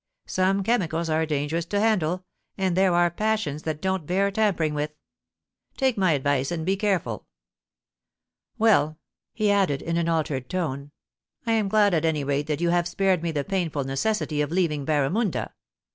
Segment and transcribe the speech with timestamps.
[0.25, 2.25] Some chemicals are dangerous to handle,
[2.57, 4.89] and there are passions that don't bear tampering with.
[5.77, 7.27] Take my advice, and be careful
[8.57, 8.97] Well,'
[9.31, 12.71] he added in an altered tone, * I am glad at any rate that you
[12.71, 15.51] have spared me the painful necessity of leaving Barramunda.